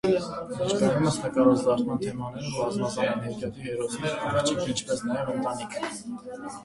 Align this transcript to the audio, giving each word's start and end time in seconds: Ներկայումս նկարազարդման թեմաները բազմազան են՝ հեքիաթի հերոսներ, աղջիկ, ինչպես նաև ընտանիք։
Ներկայումս 0.59 1.17
նկարազարդման 1.25 2.01
թեմաները 2.05 2.53
բազմազան 2.55 3.11
են՝ 3.17 3.21
հեքիաթի 3.27 3.67
հերոսներ, 3.67 4.17
աղջիկ, 4.31 4.67
ինչպես 4.75 5.05
նաև 5.11 5.31
ընտանիք։ 5.37 5.77